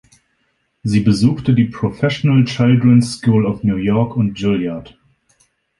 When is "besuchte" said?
1.01-1.53